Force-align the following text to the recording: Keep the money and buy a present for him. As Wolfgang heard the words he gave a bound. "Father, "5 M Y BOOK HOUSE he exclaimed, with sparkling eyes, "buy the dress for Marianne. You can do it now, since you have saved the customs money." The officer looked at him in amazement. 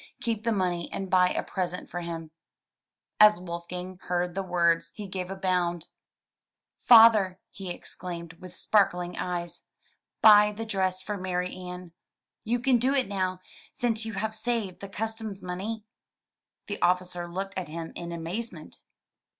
Keep 0.19 0.43
the 0.43 0.51
money 0.51 0.91
and 0.91 1.11
buy 1.11 1.29
a 1.29 1.43
present 1.43 1.87
for 1.87 1.99
him. 1.99 2.31
As 3.19 3.39
Wolfgang 3.39 3.99
heard 4.05 4.33
the 4.33 4.41
words 4.41 4.89
he 4.95 5.05
gave 5.05 5.29
a 5.29 5.35
bound. 5.35 5.89
"Father, 6.79 7.19
"5 7.19 7.25
M 7.25 7.29
Y 7.29 7.29
BOOK 7.29 7.37
HOUSE 7.37 7.57
he 7.57 7.69
exclaimed, 7.69 8.33
with 8.41 8.51
sparkling 8.55 9.15
eyes, 9.19 9.61
"buy 10.19 10.51
the 10.53 10.65
dress 10.65 11.03
for 11.03 11.17
Marianne. 11.17 11.91
You 12.43 12.57
can 12.59 12.79
do 12.79 12.95
it 12.95 13.07
now, 13.07 13.41
since 13.73 14.03
you 14.03 14.13
have 14.13 14.33
saved 14.33 14.79
the 14.79 14.89
customs 14.89 15.43
money." 15.43 15.85
The 16.65 16.81
officer 16.81 17.27
looked 17.27 17.55
at 17.55 17.67
him 17.67 17.91
in 17.95 18.11
amazement. 18.11 18.81